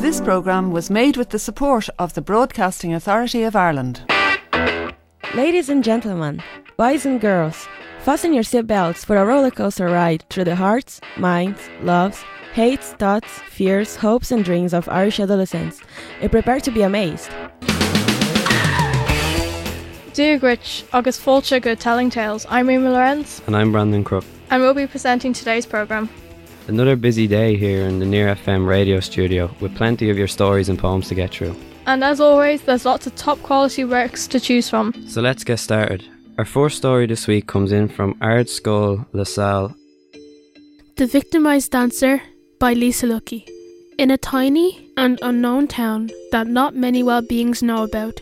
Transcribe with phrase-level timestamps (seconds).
[0.00, 4.02] This programme was made with the support of the Broadcasting Authority of Ireland.
[5.34, 6.42] Ladies and gentlemen,
[6.76, 7.66] boys and girls,
[8.00, 13.96] fasten your seatbelts for a rollercoaster ride through the hearts, minds, loves, hates, thoughts, fears,
[13.96, 15.80] hopes, and dreams of Irish adolescents.
[16.20, 17.30] And prepare to be amazed.
[20.12, 22.44] Dúgrich agus fóilte go telling tales.
[22.50, 24.24] I'm Rima Lorenz And I'm Brandon Crook.
[24.50, 26.10] and we'll be presenting today's programme.
[26.68, 30.68] Another busy day here in the Near FM radio studio with plenty of your stories
[30.68, 31.56] and poems to get through.
[31.86, 34.94] And as always, there's lots of top quality works to choose from.
[35.08, 36.04] So let's get started.
[36.38, 39.74] Our first story this week comes in from Ardscoil La Salle.
[40.96, 42.22] The Victimized Dancer
[42.60, 43.44] by Lisa Lucky.
[43.98, 48.20] In a tiny and unknown town that not many well beings know about,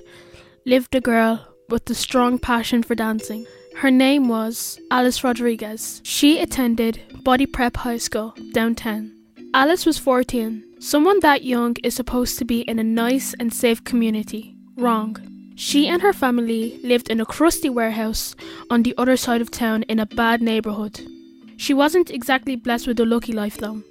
[0.64, 3.46] lived a girl with a strong passion for dancing.
[3.76, 6.00] Her name was Alice Rodriguez.
[6.04, 9.12] She attended Body Prep High School downtown.
[9.54, 10.64] Alice was 14.
[10.80, 14.56] Someone that young is supposed to be in a nice and safe community.
[14.76, 15.16] Wrong.
[15.54, 18.34] She and her family lived in a crusty warehouse
[18.70, 21.00] on the other side of town in a bad neighborhood.
[21.56, 23.82] She wasn't exactly blessed with a lucky life though.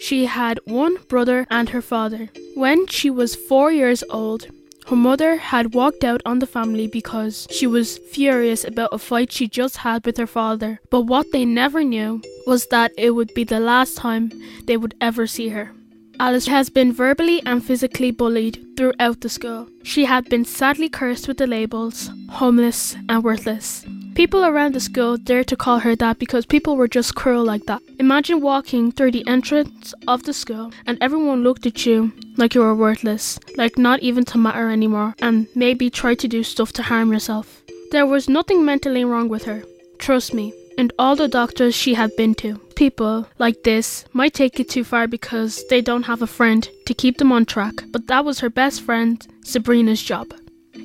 [0.00, 2.30] She had one brother and her father.
[2.54, 4.48] When she was four years old,
[4.88, 9.30] her mother had walked out on the family because she was furious about a fight
[9.30, 10.80] she just had with her father.
[10.90, 14.32] But what they never knew was that it would be the last time
[14.64, 15.72] they would ever see her.
[16.18, 19.68] Alice has been verbally and physically bullied throughout the school.
[19.82, 23.84] She had been sadly cursed with the labels homeless and worthless.
[24.18, 27.66] People around the school dared to call her that because people were just cruel like
[27.66, 27.80] that.
[28.00, 32.62] Imagine walking through the entrance of the school and everyone looked at you like you
[32.62, 36.82] were worthless, like not even to matter anymore, and maybe tried to do stuff to
[36.82, 37.62] harm yourself.
[37.92, 39.62] There was nothing mentally wrong with her.
[39.98, 40.52] Trust me.
[40.76, 42.58] And all the doctors she had been to.
[42.74, 46.92] People like this might take it too far because they don't have a friend to
[46.92, 50.34] keep them on track, but that was her best friend, Sabrina's job.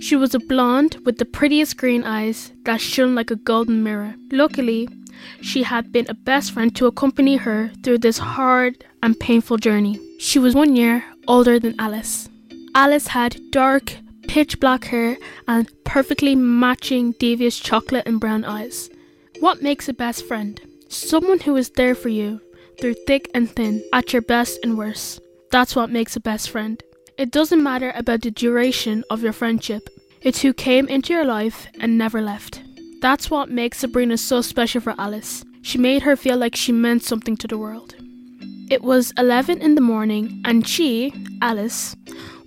[0.03, 4.15] She was a blonde with the prettiest green eyes that shone like a golden mirror.
[4.33, 4.89] Luckily,
[5.39, 9.97] she had been a best friend to accompany her through this hard and painful journey.
[10.19, 12.27] She was one year older than Alice.
[12.75, 13.95] Alice had dark,
[14.27, 15.15] pitch black hair
[15.47, 18.89] and perfectly matching devious chocolate and brown eyes.
[19.39, 20.59] What makes a best friend?
[20.89, 22.41] Someone who is there for you
[22.81, 25.21] through thick and thin, at your best and worst.
[25.49, 26.83] That's what makes a best friend.
[27.15, 29.87] It doesn't matter about the duration of your friendship,
[30.21, 32.63] it's who came into your life and never left.
[33.01, 35.45] That's what makes Sabrina so special for Alice.
[35.61, 37.95] She made her feel like she meant something to the world.
[38.71, 41.95] It was 11 in the morning, and she, Alice,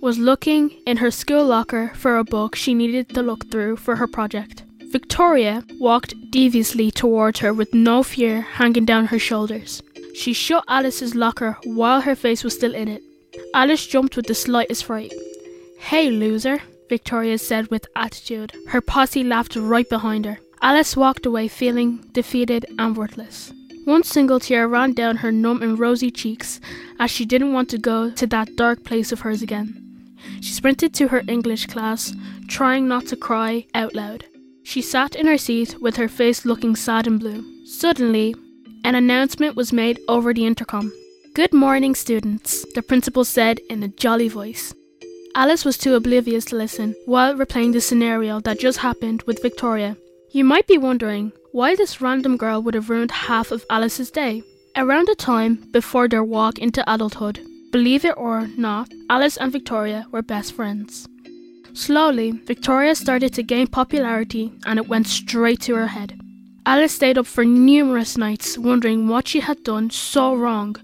[0.01, 3.95] was looking in her school locker for a book she needed to look through for
[3.95, 4.63] her project.
[4.91, 9.81] Victoria walked deviously toward her with no fear hanging down her shoulders.
[10.13, 13.01] She shut Alice's locker while her face was still in it.
[13.53, 15.13] Alice jumped with the slightest fright.
[15.77, 18.53] Hey, loser, Victoria said with attitude.
[18.67, 20.39] Her posse laughed right behind her.
[20.61, 23.51] Alice walked away feeling defeated and worthless.
[23.85, 26.59] One single tear ran down her numb and rosy cheeks
[26.99, 29.83] as she didn't want to go to that dark place of hers again.
[30.41, 32.13] She sprinted to her English class,
[32.47, 34.25] trying not to cry out loud.
[34.63, 37.65] She sat in her seat with her face looking sad and blue.
[37.65, 38.35] Suddenly,
[38.83, 40.91] an announcement was made over the intercom.
[41.37, 44.73] Good morning, students, the principal said in a jolly voice.
[45.35, 49.95] Alice was too oblivious to listen while replaying the scenario that just happened with Victoria.
[50.31, 54.41] You might be wondering why this random girl would have ruined half of Alice's day.
[54.75, 57.39] Around the time before their walk into adulthood,
[57.71, 61.07] believe it or not, Alice and Victoria were best friends.
[61.73, 66.19] Slowly, Victoria started to gain popularity and it went straight to her head.
[66.65, 70.75] Alice stayed up for numerous nights wondering what she had done so wrong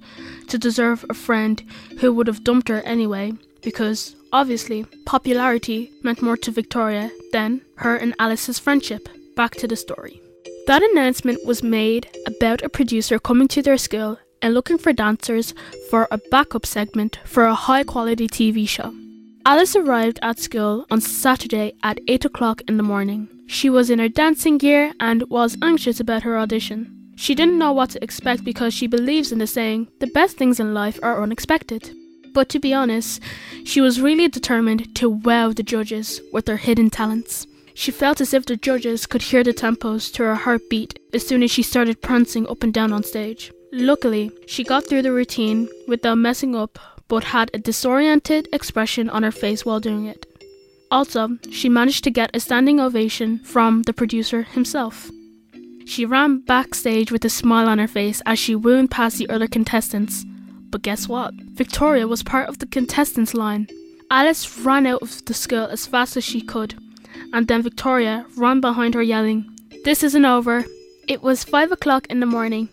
[0.47, 1.63] to deserve a friend
[1.99, 7.95] who would have dumped her anyway, because obviously popularity meant more to Victoria than her
[7.95, 9.07] and Alice's friendship.
[9.35, 10.21] Back to the story.
[10.67, 15.53] That announcement was made about a producer coming to their school and looking for dancers
[15.89, 18.93] for a backup segment for a high quality TV show.
[19.45, 23.27] Alice arrived at school on Saturday at 8 o'clock in the morning.
[23.45, 27.02] She was in her dancing gear and was anxious about her audition.
[27.15, 30.59] She didn't know what to expect because she believes in the saying, the best things
[30.59, 31.91] in life are unexpected.
[32.33, 33.21] But to be honest,
[33.63, 37.45] she was really determined to wow the judges with her hidden talents.
[37.75, 41.43] She felt as if the judges could hear the tempos to her heartbeat as soon
[41.43, 43.51] as she started prancing up and down on stage.
[43.71, 46.77] Luckily, she got through the routine without messing up,
[47.07, 50.25] but had a disoriented expression on her face while doing it.
[50.91, 55.09] Also, she managed to get a standing ovation from the producer himself.
[55.85, 59.47] She ran backstage with a smile on her face as she wound past the other
[59.47, 60.25] contestants,
[60.69, 61.33] But guess what?
[61.35, 63.67] Victoria was part of the contestants line.
[64.09, 66.75] Alice ran out of the school as fast as she could,
[67.31, 69.49] and then Victoria ran behind her yelling,
[69.83, 70.65] This isn't over.
[71.07, 72.69] It was five o'clock in the morning,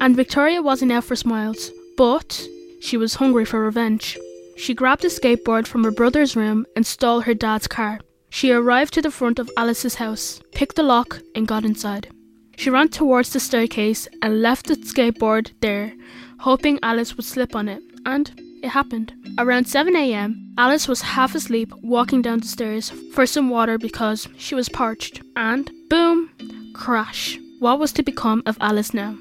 [0.00, 2.46] and Victoria wasn't out for smiles, but
[2.80, 4.18] she was hungry for revenge.
[4.56, 8.00] She grabbed a skateboard from her brother's room and stole her dad's car.
[8.30, 12.08] She arrived to the front of Alice's house, picked the lock, and got inside.
[12.56, 15.92] She ran towards the staircase and left the skateboard there,
[16.40, 18.32] hoping Alice would slip on it, and
[18.62, 19.12] it happened.
[19.38, 24.54] Around 7am, Alice was half asleep walking down the stairs for some water because she
[24.54, 26.30] was parched, and boom,
[26.74, 27.38] crash.
[27.58, 29.16] What was to become of Alice now?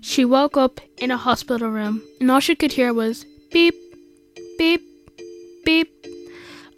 [0.00, 3.74] She woke up in a hospital room, and all she could hear was beep,
[4.58, 4.82] beep,
[5.64, 5.88] beep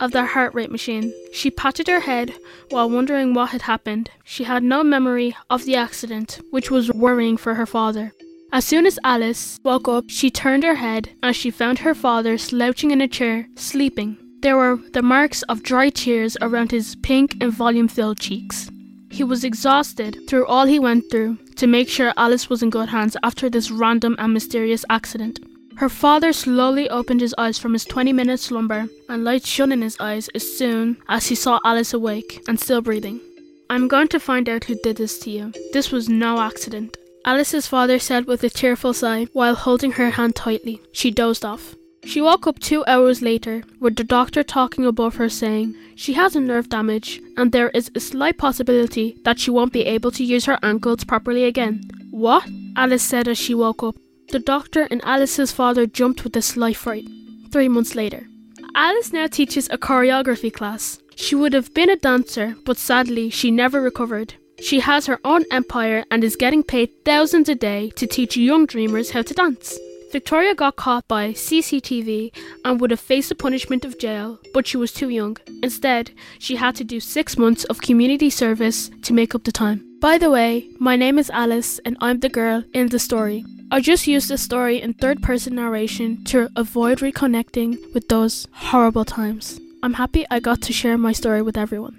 [0.01, 1.13] of the heart rate machine.
[1.33, 2.35] She patted her head
[2.71, 4.11] while wondering what had happened.
[4.25, 8.13] She had no memory of the accident, which was worrying for her father.
[8.53, 12.39] As soon as Alice woke up, she turned her head and she found her father
[12.39, 14.17] slouching in a chair, sleeping.
[14.43, 18.71] There were the marks of dry tears around his pink and volume filled cheeks.
[19.11, 22.91] He was exhausted through all he went through to make sure Alice was in good
[22.91, 25.39] hands after this random and mysterious accident.
[25.77, 29.83] Her father slowly opened his eyes from his 20 minute slumber, and light shone in
[29.83, 33.21] his eyes as soon as he saw Alice awake and still breathing.
[33.69, 35.53] I'm going to find out who did this to you.
[35.73, 36.97] This was no accident.
[37.25, 40.81] Alice's father said with a tearful sigh while holding her hand tightly.
[40.93, 41.75] She dozed off.
[42.05, 46.37] She woke up two hours later with the doctor talking above her saying she has
[46.37, 50.23] a nerve damage and there is a slight possibility that she won't be able to
[50.23, 51.83] use her ankles properly again.
[52.11, 52.47] What?
[52.77, 53.97] Alice said as she woke up.
[54.31, 57.07] The doctor and Alice's father jumped with a slight fright.
[57.53, 58.27] Three months later.
[58.75, 60.99] Alice now teaches a choreography class.
[61.15, 64.35] She would have been a dancer, but sadly she never recovered.
[64.61, 68.67] She has her own empire and is getting paid thousands a day to teach young
[68.67, 69.79] dreamers how to dance.
[70.11, 72.31] Victoria got caught by CCTV
[72.65, 75.37] and would have faced the punishment of jail, but she was too young.
[75.63, 79.85] Instead, she had to do six months of community service to make up the time.
[80.01, 83.45] By the way, my name is Alice and I'm the girl in the story.
[83.75, 89.05] I just used the story in third person narration to avoid reconnecting with those horrible
[89.05, 89.59] times.
[89.83, 91.99] I'm happy I got to share my story with everyone.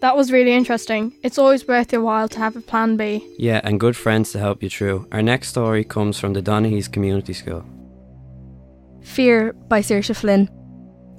[0.00, 1.12] That was really interesting.
[1.22, 3.24] It's always worth your while to have a plan B.
[3.38, 5.06] Yeah, and good friends to help you through.
[5.12, 7.64] Our next story comes from the Donaghies Community School.
[9.04, 10.50] Fear by Saoirse Flynn.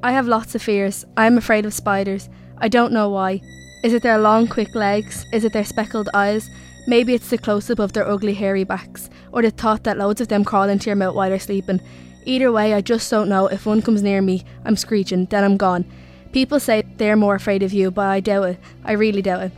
[0.03, 1.05] I have lots of fears.
[1.15, 2.27] I am afraid of spiders.
[2.57, 3.39] I don't know why.
[3.85, 5.25] Is it their long, quick legs?
[5.31, 6.49] Is it their speckled eyes?
[6.87, 10.21] Maybe it's the close up of their ugly, hairy backs, or the thought that loads
[10.21, 11.81] of them crawl into your mouth while you're sleeping.
[12.25, 13.47] Either way, I just don't know.
[13.47, 15.85] If one comes near me, I'm screeching, then I'm gone.
[16.31, 18.59] People say they're more afraid of you, but I doubt it.
[18.83, 19.51] I really doubt it.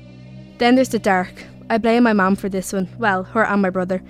[0.58, 1.44] Then there's the dark.
[1.70, 2.90] I blame my mum for this one.
[2.98, 4.02] Well, her and my brother.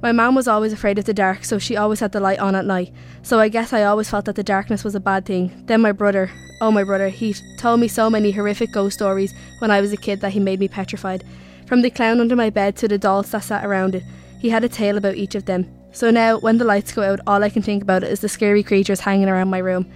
[0.00, 2.54] My mum was always afraid of the dark, so she always had the light on
[2.54, 2.92] at night.
[3.22, 5.64] So I guess I always felt that the darkness was a bad thing.
[5.66, 6.30] Then my brother,
[6.60, 9.96] oh my brother, he told me so many horrific ghost stories when I was a
[9.96, 11.24] kid that he made me petrified.
[11.68, 14.02] From the clown under my bed to the dolls that sat around it,
[14.40, 15.70] he had a tale about each of them.
[15.92, 18.62] So now, when the lights go out, all I can think about is the scary
[18.62, 19.86] creatures hanging around my room.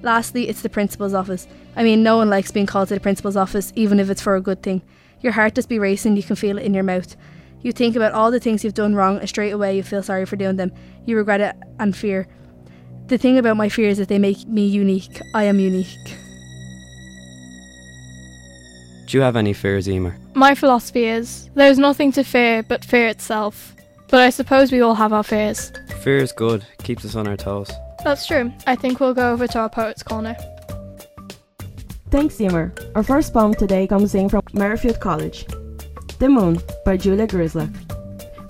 [0.00, 1.46] Lastly, it's the principal's office.
[1.76, 4.34] I mean, no one likes being called to the principal's office, even if it's for
[4.34, 4.80] a good thing.
[5.20, 7.16] Your heart just be racing, you can feel it in your mouth.
[7.60, 10.24] You think about all the things you've done wrong, and straight away you feel sorry
[10.24, 10.72] for doing them.
[11.04, 12.26] You regret it and fear.
[13.08, 15.20] The thing about my fears is that they make me unique.
[15.34, 16.16] I am unique.
[19.14, 20.16] Do you have any fears, Emer?
[20.34, 23.72] My philosophy is there's nothing to fear but fear itself.
[24.08, 25.70] But I suppose we all have our fears.
[26.02, 27.70] Fear is good, keeps us on our toes.
[28.02, 28.52] That's true.
[28.66, 30.36] I think we'll go over to our Poets Corner.
[32.10, 32.74] Thanks, Emer.
[32.96, 35.46] Our first poem today comes in from Maryfield College.
[36.18, 37.72] The Moon by Julia Grislock.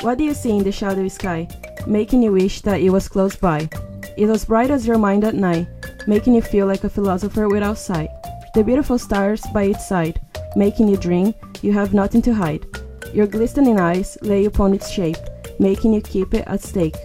[0.02, 1.46] What do you see in the shadowy sky,
[1.86, 3.68] making you wish that it was close by?
[4.16, 5.68] It was bright as your mind at night,
[6.06, 8.08] making you feel like a philosopher without sight.
[8.54, 10.18] The beautiful stars by its side,
[10.56, 12.66] making you dream you have nothing to hide.
[13.12, 15.16] Your glistening eyes lay upon its shape,
[15.58, 16.96] making you keep it at stake.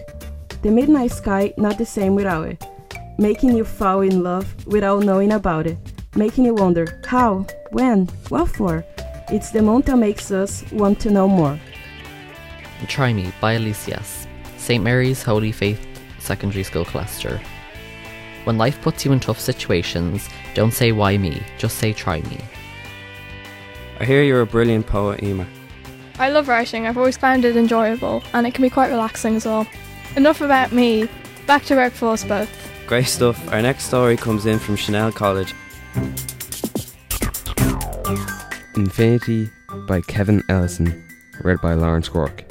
[0.62, 2.64] The midnight sky not the same without it,
[3.18, 5.78] making you fall in love without knowing about it,
[6.16, 8.84] making you wonder how, when, what for.
[9.28, 11.58] It's the moon that makes us want to know more.
[12.88, 14.26] Try Me by Alicias,
[14.56, 14.82] St.
[14.82, 15.86] Mary's Holy Faith
[16.18, 17.40] Secondary School Killester.
[18.44, 22.38] When life puts you in tough situations, don't say why me, just say try me.
[24.00, 25.46] I hear you're a brilliant poet, Emer.
[26.18, 29.44] I love writing, I've always found it enjoyable, and it can be quite relaxing as
[29.44, 29.66] well.
[30.16, 31.06] Enough about me,
[31.46, 32.50] back to work for us both.
[32.86, 33.52] Great stuff.
[33.52, 35.54] Our next story comes in from Chanel College.
[38.74, 39.50] Infinity
[39.86, 41.06] by Kevin Ellison,
[41.42, 42.44] read by Lawrence Quirk.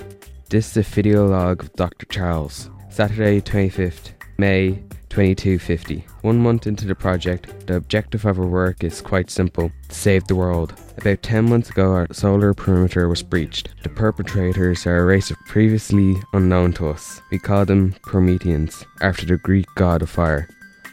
[0.49, 2.05] This is a video log of Dr.
[2.05, 6.05] Charles, Saturday 25th May 2250.
[6.21, 10.35] One month into the project, the objective of our work is quite simple save the
[10.35, 10.73] world.
[10.97, 13.69] About 10 months ago, our solar perimeter was breached.
[13.83, 17.21] The perpetrators are a race of previously unknown to us.
[17.31, 20.47] We call them Prometheans, after the Greek god of fire.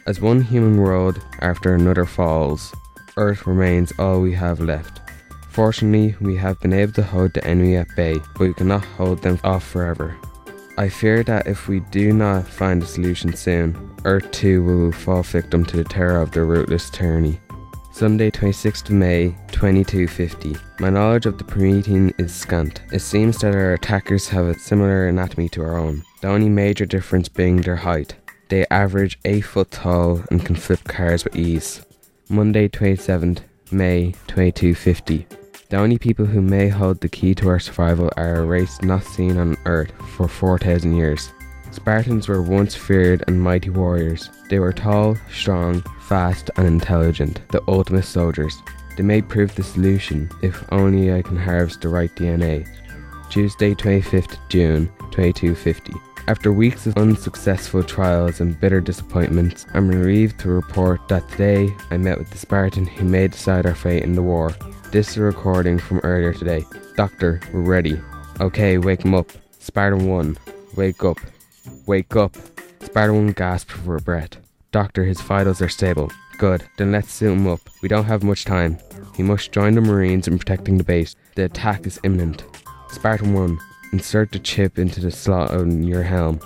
[0.06, 2.74] As one human world after another falls,
[3.16, 5.00] Earth remains all we have left.
[5.50, 9.22] Fortunately, we have been able to hold the enemy at bay, but we cannot hold
[9.22, 10.14] them off forever.
[10.78, 15.22] I fear that if we do not find a solution soon, Earth too will fall
[15.22, 17.40] victim to the terror of their rootless tyranny.
[17.92, 20.54] Sunday, 26th of May, 2250.
[20.78, 22.82] My knowledge of the Promethean is scant.
[22.92, 26.84] It seems that our attackers have a similar anatomy to our own, the only major
[26.84, 28.14] difference being their height.
[28.50, 31.86] They average 8 foot tall and can flip cars with ease.
[32.28, 33.40] Monday, 27th
[33.72, 35.26] May 2250.
[35.68, 39.02] The only people who may hold the key to our survival are a race not
[39.02, 41.32] seen on Earth for 4,000 years.
[41.72, 44.30] Spartans were once feared and mighty warriors.
[44.48, 48.62] They were tall, strong, fast, and intelligent, the ultimate soldiers.
[48.96, 52.68] They may prove the solution if only I can harvest the right DNA.
[53.28, 55.92] Tuesday, 25th June 2250.
[56.28, 61.96] After weeks of unsuccessful trials and bitter disappointments, I'm relieved to report that today I
[61.96, 64.54] met with the Spartan who may decide our fate in the war.
[64.96, 66.64] This is a recording from earlier today.
[66.96, 68.00] Doctor, we're ready.
[68.40, 69.30] Okay, wake him up.
[69.58, 70.38] Spartan 1,
[70.74, 71.18] wake up.
[71.84, 72.34] Wake up.
[72.80, 74.38] Spartan 1 gasped for breath.
[74.72, 76.10] Doctor, his vitals are stable.
[76.38, 77.60] Good, then let's suit him up.
[77.82, 78.78] We don't have much time.
[79.14, 81.14] He must join the Marines in protecting the base.
[81.34, 82.46] The attack is imminent.
[82.88, 83.58] Spartan 1,
[83.92, 86.40] insert the chip into the slot on your helm.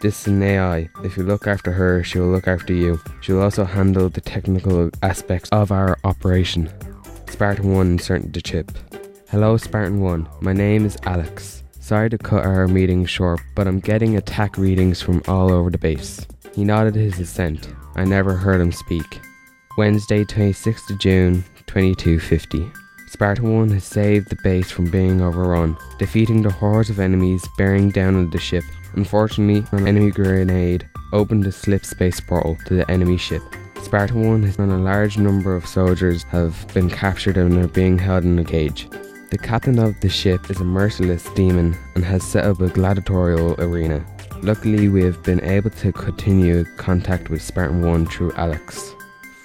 [0.00, 0.88] This is an AI.
[1.04, 2.98] If you look after her, she will look after you.
[3.20, 6.68] She will also handle the technical aspects of our operation.
[7.28, 8.72] Spartan 1 inserted to chip.
[9.30, 10.28] Hello, Spartan 1.
[10.40, 11.62] My name is Alex.
[11.80, 15.78] Sorry to cut our meeting short, but I'm getting attack readings from all over the
[15.78, 16.26] base.
[16.54, 17.68] He nodded his assent.
[17.94, 19.20] I never heard him speak.
[19.76, 22.70] Wednesday, 26th of June, 2250.
[23.08, 27.90] Spartan 1 has saved the base from being overrun, defeating the hordes of enemies bearing
[27.90, 28.64] down on the ship.
[28.94, 33.42] Unfortunately, an enemy grenade opened the slip space portal to the enemy ship.
[33.86, 37.96] Spartan 1 has and a large number of soldiers have been captured and are being
[37.96, 38.88] held in a cage.
[39.30, 43.54] The captain of the ship is a merciless demon and has set up a gladiatorial
[43.60, 44.04] arena.
[44.42, 48.92] Luckily, we have been able to continue contact with Spartan 1 through Alex.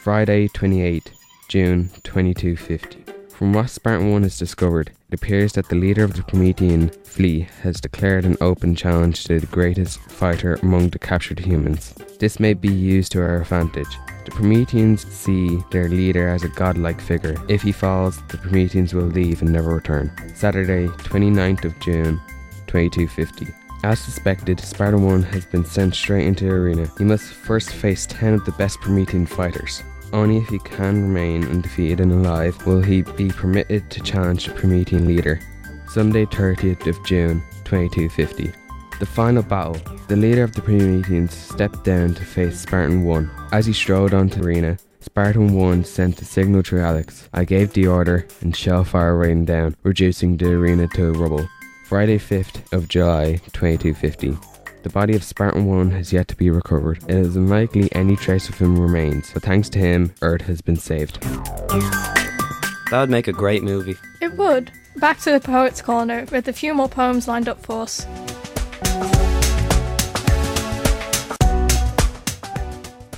[0.01, 1.11] Friday, 28
[1.47, 3.00] June 2250.
[3.41, 7.47] From what Spartan 1 has discovered, it appears that the leader of the Promethean fleet
[7.63, 11.95] has declared an open challenge to the greatest fighter among the captured humans.
[12.19, 13.97] This may be used to our advantage.
[14.25, 17.35] The Prometheans see their leader as a godlike figure.
[17.49, 20.11] If he falls, the Prometheans will leave and never return.
[20.35, 22.21] Saturday, 29th of June,
[22.67, 23.47] 2250.
[23.83, 26.91] As suspected, Spartan 1 has been sent straight into the arena.
[26.95, 29.81] He must first face 10 of the best Promethean fighters.
[30.13, 34.53] Only if he can remain undefeated and alive will he be permitted to challenge the
[34.53, 35.39] Promethean leader.
[35.87, 38.51] Sunday, 30th of June, 2250.
[38.99, 39.79] The final battle.
[40.07, 43.31] The leader of the Prometheans stepped down to face Spartan 1.
[43.51, 47.27] As he strode onto the arena, Spartan 1 sent a signal to Alex.
[47.33, 51.47] I gave the order and shellfire rained down, reducing the arena to rubble.
[51.85, 54.37] Friday, 5th of July, 2250.
[54.83, 57.03] The body of Spartan 1 has yet to be recovered.
[57.03, 60.75] It is unlikely any trace of him remains, but thanks to him, Earth has been
[60.75, 61.21] saved.
[61.21, 63.95] That would make a great movie.
[64.21, 64.71] It would.
[64.97, 68.07] Back to the Poets' Corner with a few more poems lined up for us.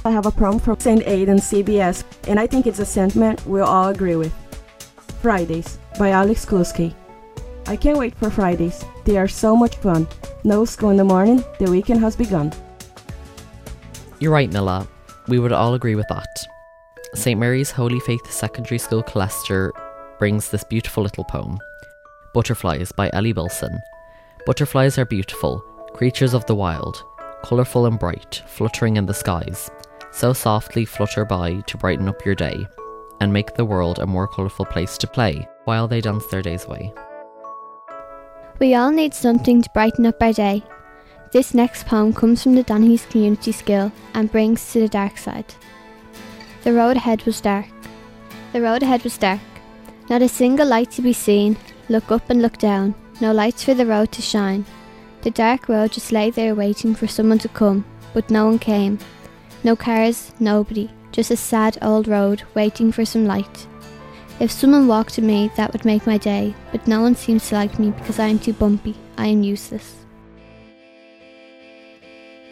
[0.06, 1.02] I have a poem from St.
[1.08, 4.34] Aidan CBS, and I think it's a sentiment we'll all agree with.
[5.22, 6.94] Fridays by Alex Kluski.
[7.66, 8.84] I can't wait for Fridays.
[9.06, 10.08] They are so much fun.
[10.44, 12.52] No school in the morning, the weekend has begun.
[14.20, 14.88] You're right, Milla.
[15.28, 16.28] We would all agree with that.
[17.14, 17.40] St.
[17.40, 19.72] Mary's Holy Faith Secondary School Killester
[20.20, 21.58] brings this beautiful little poem
[22.34, 23.80] Butterflies by Ellie Wilson.
[24.46, 25.60] Butterflies are beautiful,
[25.94, 27.04] creatures of the wild,
[27.44, 29.70] colourful and bright, fluttering in the skies.
[30.12, 32.68] So softly flutter by to brighten up your day
[33.22, 36.66] and make the world a more colourful place to play while they dance their days
[36.66, 36.94] away.
[38.64, 40.64] We all need something to brighten up our day.
[41.34, 45.54] This next poem comes from the Donaghies Community School and brings to the dark side.
[46.64, 47.66] The road ahead was dark.
[48.54, 49.42] The road ahead was dark.
[50.10, 51.58] Not a single light to be seen.
[51.90, 52.96] Look up and look down.
[53.20, 54.64] No lights for the road to shine.
[55.24, 58.98] The dark road just lay there waiting for someone to come, but no one came.
[59.66, 60.90] No cars, nobody.
[61.12, 63.68] Just a sad old road waiting for some light.
[64.40, 67.56] If someone walked to me, that would make my day, but no one seems to
[67.56, 68.96] like me because I am too bumpy.
[69.18, 69.96] I am useless.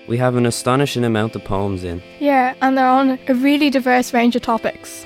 [0.07, 2.01] We have an astonishing amount of poems in.
[2.19, 5.05] Yeah, and they're on a really diverse range of topics.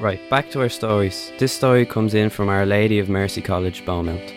[0.00, 1.32] Right, back to our stories.
[1.38, 4.32] This story comes in from Our Lady of Mercy College, Beaumont.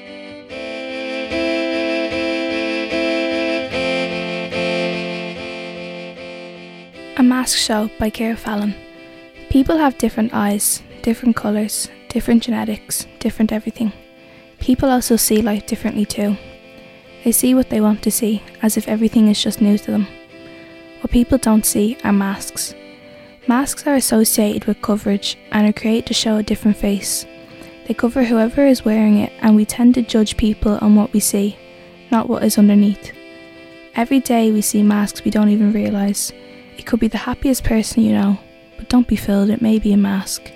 [7.18, 8.74] A Mask Show by Kira Fallon.
[9.50, 13.92] People have different eyes, different colours, different genetics, different everything.
[14.60, 16.38] People also see life differently too.
[17.24, 20.08] They see what they want to see, as if everything is just new to them.
[21.02, 22.76] What people don't see are masks.
[23.48, 27.26] Masks are associated with coverage and are created to show a different face.
[27.88, 31.20] They cover whoever is wearing it, and we tend to judge people on what we
[31.20, 31.58] see,
[32.12, 33.12] not what is underneath.
[33.96, 36.32] Every day we see masks we don't even realise.
[36.78, 38.38] It could be the happiest person you know,
[38.78, 40.52] but don't be fooled, it may be a mask.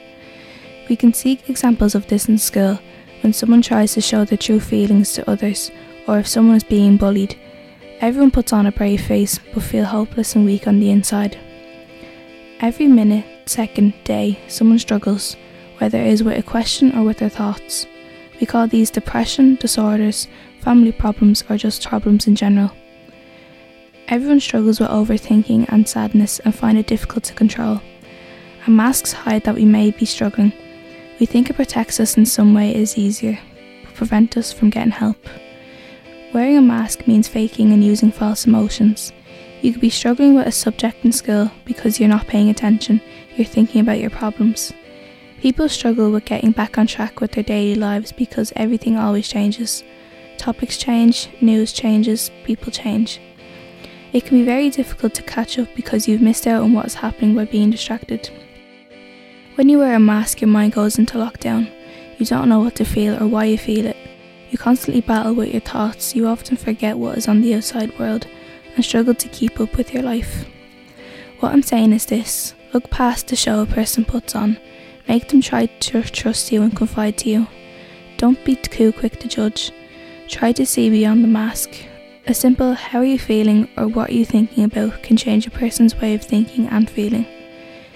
[0.90, 2.80] We can see examples of this in school
[3.22, 5.72] when someone tries to show their true feelings to others,
[6.08, 7.40] or if someone is being bullied.
[8.02, 11.38] Everyone puts on a brave face but feel hopeless and weak on the inside.
[12.60, 15.36] Every minute, second, day, someone struggles,
[15.80, 17.88] whether it is with a question or with their thoughts.
[18.40, 20.28] We call these depression, disorders,
[20.62, 22.72] family problems, or just problems in general.
[24.08, 27.82] Everyone struggles with overthinking and sadness and find it difficult to control.
[28.66, 30.54] And masks hide that we may be struggling.
[31.20, 33.40] We think it protects us in some way is easier,
[33.84, 35.18] but prevent us from getting help.
[36.34, 39.14] Wearing a mask means faking and using false emotions.
[39.62, 43.02] You could be struggling with a subject in school because you're not paying attention,
[43.38, 44.74] you're thinking about your problems.
[45.40, 49.84] People struggle with getting back on track with their daily lives because everything always changes.
[50.38, 53.22] Topics change, news changes, people change.
[54.12, 56.96] It can be very difficult to catch up because you've missed out on what is
[56.96, 58.30] happening by being distracted.
[59.56, 61.72] When you wear a mask, your mind goes into lockdown.
[62.18, 63.96] You don't know what to feel or why you feel it.
[64.52, 68.28] You constantly battle with your thoughts, you often forget what is on the outside world
[68.76, 70.46] and struggle to keep up with your life.
[71.40, 74.58] What I'm saying is this look past the show a person puts on,
[75.08, 77.48] make them try to trust you and confide to you.
[78.18, 79.72] Don't be too quick to judge.
[80.28, 81.70] Try to see beyond the mask
[82.28, 85.52] a simple how are you feeling or what are you thinking about can change a
[85.52, 87.26] person's way of thinking and feeling.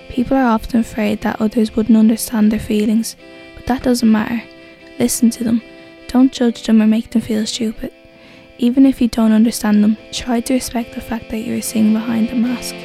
[0.10, 3.15] People are often afraid that others wouldn't understand their feelings,
[3.56, 4.41] but that doesn't matter.
[4.98, 5.62] Listen to them.
[6.08, 7.93] Don't judge them or make them feel stupid.
[8.58, 12.30] Even if you don't understand them, try to respect the fact that you're seeing behind
[12.30, 12.76] the mask.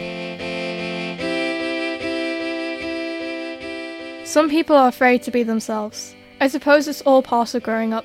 [4.25, 6.15] Some people are afraid to be themselves.
[6.41, 8.05] I suppose it's all part of growing up.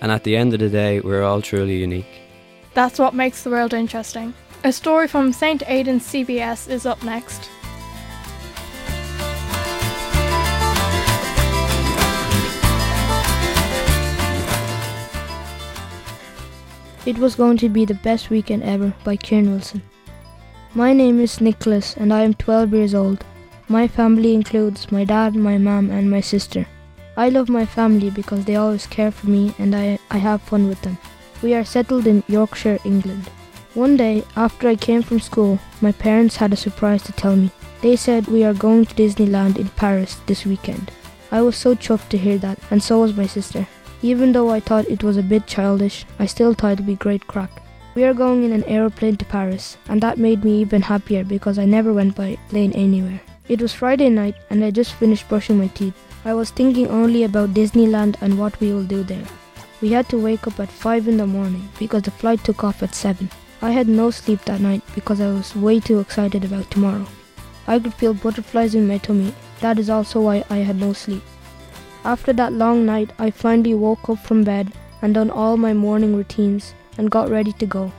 [0.00, 2.20] And at the end of the day, we're all truly unique.
[2.74, 4.34] That's what makes the world interesting.
[4.64, 5.62] A story from St.
[5.66, 7.48] Aidan's CBS is up next.
[17.06, 19.82] It was going to be the best weekend ever by Kieran Wilson.
[20.74, 23.22] My name is Nicholas and I am 12 years old.
[23.68, 26.66] My family includes my dad, my mom, and my sister.
[27.18, 30.66] I love my family because they always care for me and I, I have fun
[30.66, 30.96] with them.
[31.42, 33.30] We are settled in Yorkshire, England.
[33.74, 37.50] One day, after I came from school, my parents had a surprise to tell me.
[37.82, 40.90] They said we are going to Disneyland in Paris this weekend.
[41.30, 43.66] I was so chuffed to hear that, and so was my sister.
[44.04, 47.26] Even though I thought it was a bit childish, I still thought it'd be great
[47.26, 47.62] crack.
[47.94, 51.58] We are going in an aeroplane to Paris, and that made me even happier because
[51.58, 53.22] I never went by plane anywhere.
[53.48, 55.94] It was Friday night, and I just finished brushing my teeth.
[56.26, 59.24] I was thinking only about Disneyland and what we will do there.
[59.80, 62.82] We had to wake up at 5 in the morning because the flight took off
[62.82, 63.30] at 7.
[63.62, 67.06] I had no sleep that night because I was way too excited about tomorrow.
[67.66, 69.34] I could feel butterflies in my tummy.
[69.60, 71.22] That is also why I had no sleep.
[72.04, 76.14] After that long night, I finally woke up from bed and done all my morning
[76.14, 77.92] routines and got ready to go.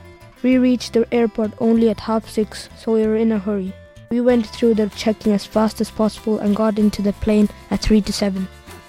[0.44, 3.72] We reached the airport only at half six, so we were in a hurry.
[4.08, 7.80] We went through the checking as fast as possible and got into the plane at
[7.80, 8.46] 3 to 7.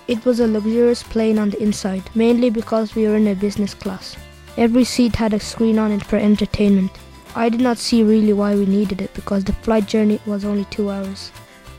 [0.08, 3.73] It was a luxurious plane on the inside, mainly because we were in a business
[3.73, 4.15] class.
[4.56, 6.91] Every seat had a screen on it for entertainment.
[7.36, 10.65] I did not see really why we needed it because the flight journey was only
[10.65, 11.32] two hours.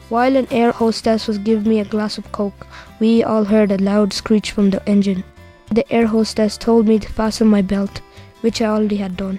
[0.08, 2.66] While an air hostess was giving me a glass of coke,
[2.98, 5.22] we all heard a loud screech from the engine.
[5.70, 8.00] The air hostess told me to fasten my belt,
[8.40, 9.38] which I already had done.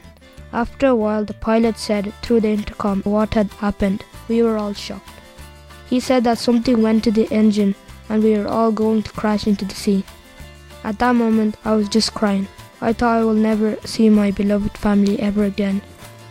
[0.54, 4.04] After a while, the pilot said through the intercom what had happened.
[4.28, 5.10] We were all shocked.
[5.90, 7.74] He said that something went to the engine
[8.08, 10.04] and we were all going to crash into the sea.
[10.84, 12.48] At that moment, I was just crying.
[12.80, 15.82] I thought I will never see my beloved family ever again.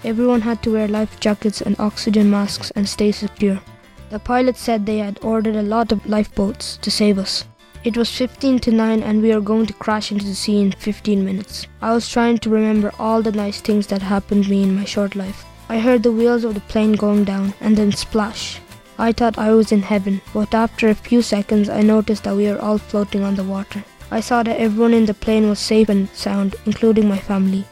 [0.05, 3.61] Everyone had to wear life jackets and oxygen masks and stay secure.
[4.11, 7.45] The pilot said they had ordered a lot of lifeboats to save us.
[7.85, 10.73] It was 15 to 9 and we are going to crash into the sea in
[10.73, 11.67] 15 minutes.
[11.83, 14.85] I was trying to remember all the nice things that happened to me in my
[14.85, 15.45] short life.
[15.69, 18.61] I heard the wheels of the plane going down and then splash.
[18.99, 22.51] I thought I was in heaven, but after a few seconds I noticed that we
[22.51, 23.85] were all floating on the water.
[24.11, 27.65] I saw that everyone in the plane was safe and sound, including my family.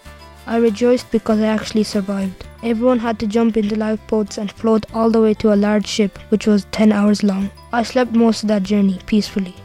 [0.46, 2.44] I rejoiced because I actually survived.
[2.62, 6.18] Everyone had to jump into lifeboats and float all the way to a large ship,
[6.28, 7.50] which was 10 hours long.
[7.72, 9.56] I slept most of that journey peacefully.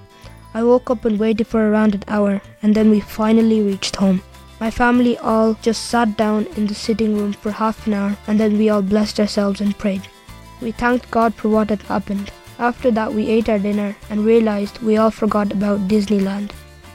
[0.54, 4.22] I woke up and waited for around an hour, and then we finally reached home.
[4.60, 8.40] My family all just sat down in the sitting room for half an hour, and
[8.40, 10.02] then we all blessed ourselves and prayed.
[10.62, 12.32] We thanked God for what had happened.
[12.60, 16.52] After that, we ate our dinner and realized we all forgot about Disneyland.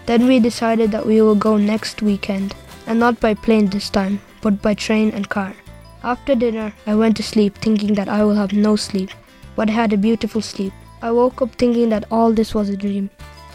[0.07, 2.55] Then we decided that we will go next weekend,
[2.87, 5.55] and not by plane this time, but by train and car.
[6.03, 9.11] After dinner, I went to sleep thinking that I will have no sleep,
[9.57, 10.72] but I had a beautiful sleep.
[11.03, 13.11] I woke up thinking that all this was a dream.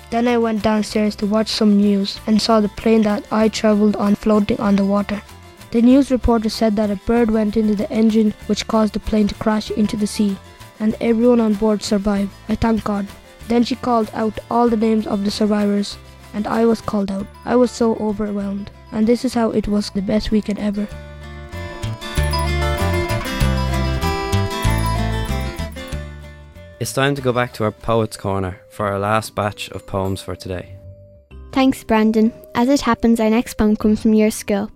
[0.09, 3.95] Then I went downstairs to watch some news and saw the plane that I traveled
[3.95, 5.21] on floating on the water.
[5.71, 9.29] The news reporter said that a bird went into the engine which caused the plane
[9.29, 10.37] to crash into the sea,
[10.81, 12.31] and everyone on board survived.
[12.49, 13.07] I thank God.
[13.47, 15.97] Then she called out all the names of the survivors,
[16.33, 17.27] and I was called out.
[17.45, 20.87] I was so overwhelmed, and this is how it was the best weekend ever.
[26.79, 30.19] It's time to go back to our Poets Corner for our last batch of poems
[30.19, 30.75] for today.
[31.51, 32.33] Thanks, Brandon.
[32.55, 34.71] As it happens, our next poem comes from your school.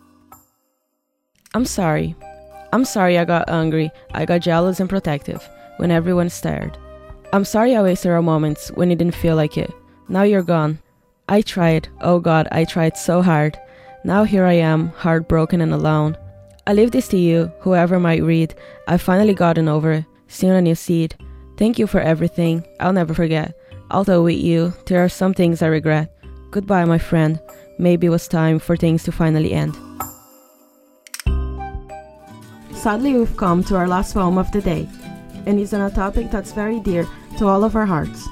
[1.55, 2.15] I'm sorry.
[2.73, 5.47] I'm sorry I got angry, I got jealous and protective
[5.77, 6.77] when everyone stared.
[7.33, 9.71] I'm sorry I wasted our moments when it didn't feel like it.
[10.07, 10.79] Now you're gone.
[11.27, 13.57] I tried, oh God, I tried so hard.
[14.05, 16.15] Now here I am, heartbroken and alone.
[16.67, 18.53] I leave this to you, whoever might read.
[18.87, 21.15] I've finally gotten over it, seen a new seed.
[21.57, 23.57] Thank you for everything, I'll never forget.
[23.89, 26.15] Although with you, there are some things I regret.
[26.51, 27.39] Goodbye, my friend.
[27.79, 29.75] Maybe it was time for things to finally end.
[32.75, 34.87] Sadly, we've come to our last poem of the day,
[35.47, 37.07] and it's on a topic that's very dear
[37.39, 38.27] to all of our hearts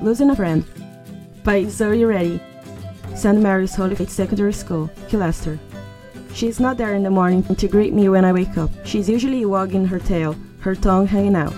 [0.00, 0.64] Losing a Friend
[1.42, 2.40] by Zoe Reddy,
[3.18, 3.40] St.
[3.40, 5.58] Mary's Holy Faith Secondary School, Killester.
[6.34, 8.70] She's not there in the morning to greet me when I wake up.
[8.84, 11.52] She's usually wagging her tail, her tongue hanging out.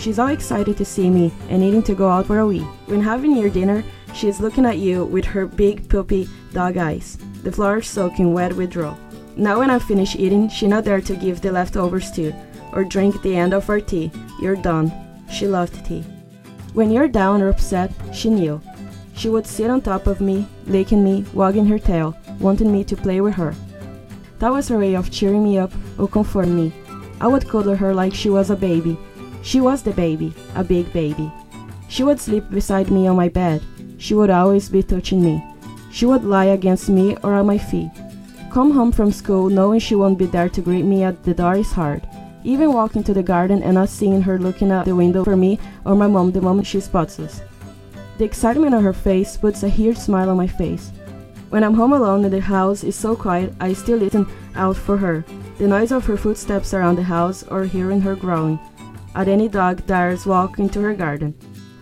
[0.00, 2.60] She's all excited to see me and needing to go out for a wee.
[2.86, 7.52] When having your dinner, she's looking at you with her big puppy dog eyes, the
[7.52, 8.96] floor soaking wet with drool.
[9.36, 12.32] Now when I finish eating, she's not there to give the leftovers to,
[12.72, 14.10] or drink the end of our tea.
[14.40, 14.90] You're done.
[15.30, 16.06] She loved tea.
[16.72, 18.62] When you're down or upset, she knew.
[19.14, 22.96] She would sit on top of me, licking me, wagging her tail, wanting me to
[22.96, 23.54] play with her.
[24.38, 26.72] That was her way of cheering me up or comforting me.
[27.20, 28.98] I would cuddle her like she was a baby,
[29.42, 31.30] she was the baby, a big baby.
[31.88, 33.60] She would sleep beside me on my bed.
[33.98, 35.44] She would always be touching me.
[35.90, 37.90] She would lie against me or at my feet.
[38.52, 41.56] Come home from school knowing she won't be there to greet me at the door
[41.56, 42.06] is hard.
[42.44, 45.58] Even walking to the garden and not seeing her looking out the window for me
[45.84, 47.40] or my mom the moment she spots us.
[48.22, 50.92] The excitement on her face puts a huge smile on my face.
[51.50, 54.96] When I'm home alone and the house is so quiet, I still listen out for
[54.96, 55.24] her.
[55.58, 58.60] The noise of her footsteps around the house or hearing her growling
[59.16, 61.34] at any dog dares walk into her garden.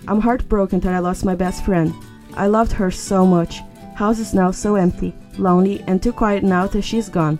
[0.09, 1.93] I'm heartbroken that I lost my best friend.
[2.33, 3.61] I loved her so much.
[3.95, 7.39] House is now so empty, lonely, and too quiet now that she's gone.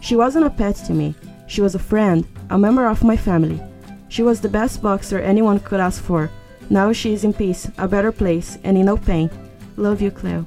[0.00, 1.14] She wasn't a pet to me.
[1.46, 3.60] She was a friend, a member of my family.
[4.08, 6.30] She was the best boxer anyone could ask for.
[6.70, 9.28] Now she is in peace, a better place, and in no pain.
[9.76, 10.46] Love you, Cleo.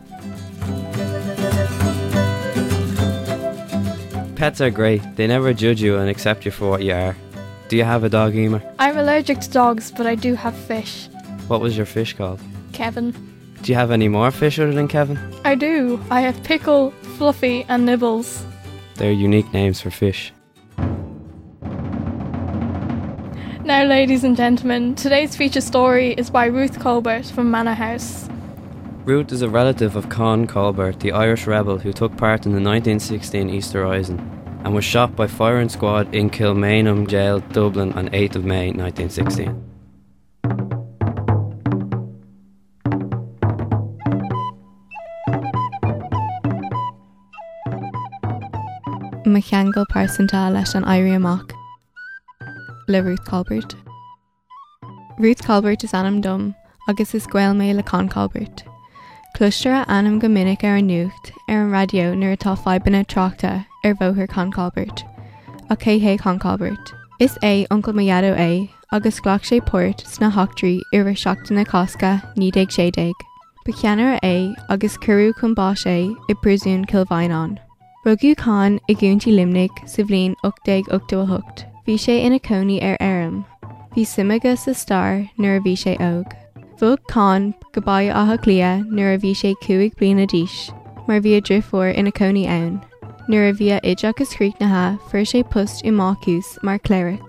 [4.38, 5.02] Pets are great.
[5.18, 7.16] They never judge you and accept you for what you are.
[7.68, 8.62] Do you have a dog, Emer?
[8.80, 11.10] I'm allergic to dogs, but I do have fish.
[11.48, 12.40] What was your fish called?
[12.72, 13.12] Kevin.
[13.62, 15.20] Do you have any more fish other than Kevin?
[15.44, 16.02] I do.
[16.10, 18.46] I have Pickle, Fluffy, and Nibbles.
[18.96, 20.32] They're unique names for fish.
[23.66, 28.28] Now, ladies and gentlemen, today's feature story is by Ruth Colbert from Manor House.
[29.06, 32.60] Ruth is a relative of Con Colbert, the Irish rebel who took part in the
[32.60, 34.20] 1916 Easter Rising
[34.66, 39.70] and was shot by firing squad in Kilmainham Jail, Dublin on 8th of May 1916.
[49.26, 51.53] Machangal parsanta leis an airí amach
[52.88, 53.76] le Ruth Calbert.
[55.18, 56.56] Ruth Calbert is anam dom
[56.88, 58.64] agus is gweil mé le Con Calbert.
[59.36, 63.94] Cluistere anam go minic ar an nucht ar an radio nuair atá febanna trochta ar
[63.96, 65.04] bhóthir Con Calbert.
[65.70, 66.94] A céhé Con Calbert.
[67.20, 72.72] Is é oncle maiado é agus gglach sé pót sna hochtrií ar seachtainna cosca níag
[72.78, 73.14] séig.
[73.66, 77.60] Ba ceanar é aguscurú chumbá sé i prisún kilhainán.
[78.06, 81.73] Rugú cá i gúntí limnic sa bblin 8 8.
[81.86, 83.46] Vishe inaconi er aram.
[83.96, 86.34] Visimaga nura nuravishe og.
[86.80, 90.72] Vog con gabaya ahaklia nuravishe kuig blinadish.
[91.08, 92.82] Marvia drifor inaconi own.
[93.28, 97.22] Nuravia ijakas naha fershe pust imakus mar cleric.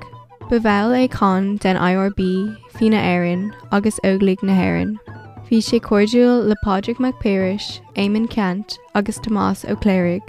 [0.48, 4.98] Baval e con den IRB fina erin agus oglig naherin.
[5.50, 10.22] Vishe cordial lepodric macperish, Éamonn Ceannt, agus Tomas O'Clerig.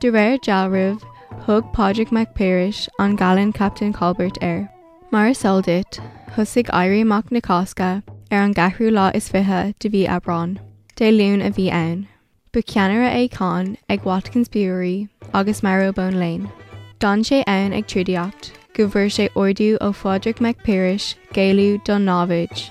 [0.00, 1.00] De rare jalriv,
[1.44, 4.70] thug Padraig McParish an galan Captain Colbert air.
[5.10, 10.58] Mar soldit, thusig airíach na cásca ar an gahrú lá is de bhí abrán,
[10.96, 12.08] dé lún a bhí ann.
[12.52, 16.50] Bu ceanara cá ag Watkins Brewery agus Marrowbone Lane.
[16.98, 22.70] Don sé ann ag trídiacht, go bhfuair sé orú ó Fodric McParish géú don návid.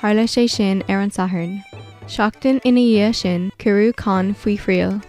[0.00, 1.62] Harla sé sin ar an saharn.
[2.06, 5.02] Seachtain ina dhé sin curú cá faoi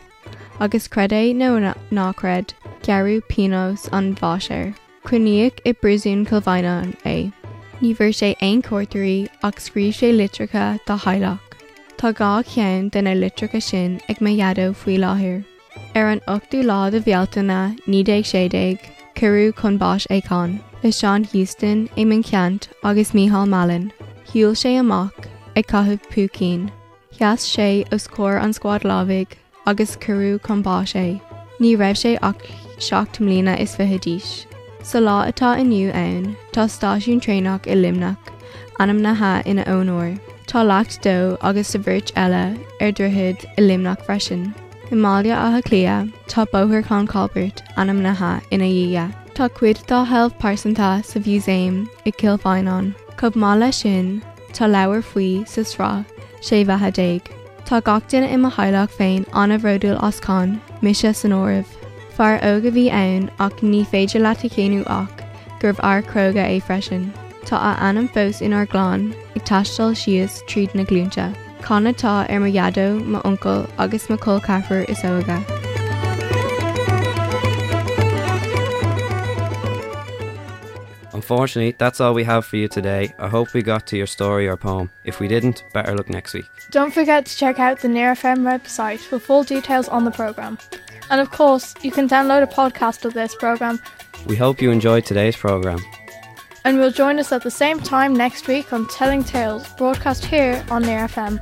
[0.59, 4.73] agus credé nó nácred gearú pinos an bháisiir.
[5.03, 7.31] Cuníoch i brisún colhaine é.
[7.81, 11.39] Ní bhir sé ein cuairtarí ach scríb sé litricha do heileach.
[11.97, 15.45] Tá gá chean duna litricha sin ag mé jaadó faoi láthir.
[15.95, 18.79] Ar an 8ú lá a bhealtainna ní ag sédéig,
[19.15, 23.91] curú chun báis éán, le Sean Houston é man ceant agus míhall Malin.
[24.25, 26.71] Hiúil sé amach ag cathh pucín.
[27.11, 29.37] Cheas sé ó scór an squad lábhaigh
[29.67, 31.19] agus curú chun bá sé.
[31.59, 32.43] Ní raibh sé ach
[32.85, 34.45] seach mlína is fithedíis.
[34.81, 38.31] Sa lá atá inniu ann, tá stáisiún trénach i limnach,
[38.79, 40.19] anam nathe ina ónóir.
[40.47, 42.43] Tá lecht dó agus sa bhirt eile
[42.79, 44.53] ar druthid i limnach freisin.
[44.89, 49.05] I mália athe clia tá bóthir cá Colbert anam nathe ina dhé.
[49.35, 52.95] Tá cuid dá health pásanta sa bhúséim i kilfáinán.
[53.17, 54.21] Cub má lei sin
[54.53, 56.05] tá leabhar faoi sa srá
[56.41, 57.36] sé bhethe.
[57.67, 61.73] Tá gachtain i mo heileach féin anna bhródúil oscán, mise san óibh.
[62.15, 65.25] Far óga bhí ann ach ní féidir le céanú ach
[65.59, 67.11] gurbh ar croga é freisin.
[67.43, 71.27] Tá a anam fós inar gláán ag taistal sios tríd na glúnte.
[71.61, 75.56] Connatá ar mar jadó má uncle agus má col caafar is óga.
[81.17, 83.11] Unfortunately, that's all we have for you today.
[83.17, 84.91] I hope we got to your story or poem.
[85.03, 86.45] If we didn't, better look next week.
[86.69, 90.59] Don't forget to check out the Near FM website for full details on the programme.
[91.09, 93.79] And of course, you can download a podcast of this programme.
[94.27, 95.83] We hope you enjoyed today's programme.
[96.63, 100.63] And we'll join us at the same time next week on Telling Tales, broadcast here
[100.69, 101.41] on Near FM.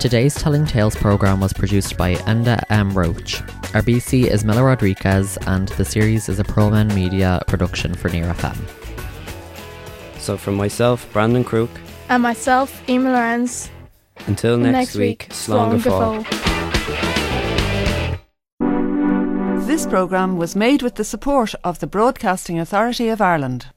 [0.00, 2.90] Today's Telling Tales programme was produced by Enda M.
[2.90, 3.40] Roach.
[3.72, 8.24] Our BC is Miller Rodriguez, and the series is a Proman Media production for Near
[8.34, 8.81] FM.
[10.22, 11.68] So, from myself, Brandon Crook,
[12.08, 13.68] And myself, Emer Lorenz.
[14.28, 16.22] until next, week, Slán go.
[19.66, 23.72] This programme was made with the support of the Broadcasting Authority of Ireland.